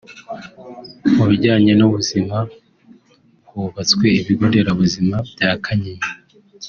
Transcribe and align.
Mu 1.15 1.23
bijyanye 1.29 1.71
n’ubuzima 1.79 2.37
hubatswe 3.49 4.05
ibigo 4.19 4.43
nderabuzima 4.49 5.15
bya 5.31 5.51
Kanyinya 5.63 6.09